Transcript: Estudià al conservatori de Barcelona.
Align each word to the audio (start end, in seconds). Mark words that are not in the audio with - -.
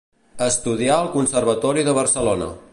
Estudià 0.45 0.95
al 1.03 1.11
conservatori 1.17 1.87
de 1.91 1.97
Barcelona. 2.01 2.53